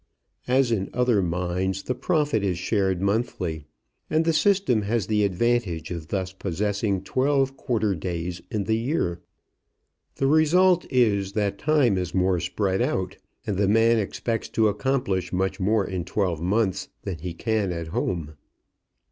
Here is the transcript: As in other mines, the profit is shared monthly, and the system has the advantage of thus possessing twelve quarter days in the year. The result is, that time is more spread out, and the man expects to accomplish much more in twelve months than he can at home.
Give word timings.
As 0.47 0.71
in 0.71 0.89
other 0.95 1.21
mines, 1.21 1.83
the 1.83 1.93
profit 1.93 2.43
is 2.43 2.57
shared 2.57 3.03
monthly, 3.03 3.65
and 4.09 4.25
the 4.25 4.33
system 4.33 4.81
has 4.81 5.05
the 5.05 5.23
advantage 5.23 5.91
of 5.91 6.07
thus 6.07 6.33
possessing 6.33 7.03
twelve 7.03 7.55
quarter 7.55 7.93
days 7.93 8.41
in 8.49 8.63
the 8.63 8.75
year. 8.77 9.21
The 10.15 10.25
result 10.25 10.91
is, 10.91 11.33
that 11.33 11.59
time 11.59 11.99
is 11.99 12.15
more 12.15 12.39
spread 12.39 12.81
out, 12.81 13.17
and 13.45 13.57
the 13.57 13.67
man 13.67 13.99
expects 13.99 14.49
to 14.49 14.69
accomplish 14.69 15.31
much 15.31 15.59
more 15.59 15.85
in 15.85 16.03
twelve 16.03 16.41
months 16.41 16.89
than 17.03 17.19
he 17.19 17.35
can 17.35 17.71
at 17.71 17.89
home. 17.89 18.33